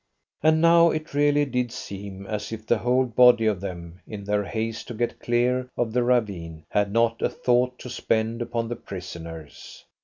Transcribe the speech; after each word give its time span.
And 0.41 0.61
now 0.61 0.89
it 0.89 1.13
really 1.13 1.45
did 1.45 1.71
seem 1.71 2.25
as 2.25 2.51
if 2.51 2.65
the 2.65 2.79
whole 2.79 3.05
body 3.05 3.45
of 3.45 3.61
them, 3.61 3.99
in 4.07 4.23
their 4.23 4.43
haste 4.43 4.87
to 4.87 4.95
get 4.95 5.19
clear 5.19 5.69
of 5.77 5.93
the 5.93 6.01
ravine, 6.01 6.65
had 6.71 6.91
not 6.91 7.21
a 7.21 7.29
thought 7.29 7.77
to 7.77 7.89
spend 7.91 8.41
upon 8.41 8.67
the 8.67 8.75
prisoners. 8.75 9.85